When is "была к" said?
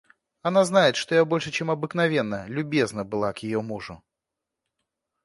3.05-3.43